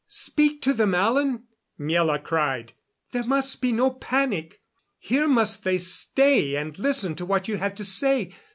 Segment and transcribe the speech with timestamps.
[0.07, 1.43] "Speak to them, Alan,"
[1.79, 2.73] Miela cried.
[3.11, 4.59] "There must be no panic.
[4.97, 8.33] Here must they stay and listen to what you have to say.